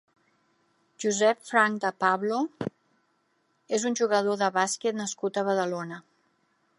[1.03, 2.39] Josep Franch de Pablo
[3.79, 6.05] és un jugador de bàsquet nascut a Badalona.